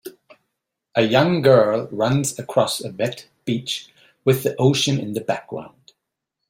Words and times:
A 0.95 1.03
young 1.03 1.43
girl 1.43 1.87
runs 1.91 2.39
across 2.39 2.83
a 2.83 2.89
wet 2.89 3.27
beach 3.45 3.89
with 4.25 4.41
the 4.41 4.55
ocean 4.57 4.97
in 4.99 5.13
the 5.13 5.21
background. 5.21 5.93